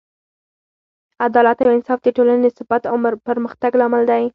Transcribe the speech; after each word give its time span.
عدالت 1.25 1.57
او 1.63 1.69
انصاف 1.75 1.99
د 2.03 2.07
ټولنې 2.17 2.41
د 2.43 2.49
ثبات 2.57 2.83
او 2.91 2.95
پرمختګ 3.27 3.71
لامل 3.79 4.03
دی. 4.11 4.23